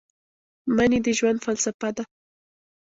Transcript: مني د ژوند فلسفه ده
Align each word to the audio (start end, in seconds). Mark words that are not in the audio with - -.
مني 0.75 0.99
د 1.05 1.07
ژوند 1.17 1.37
فلسفه 1.45 1.89
ده 1.95 2.03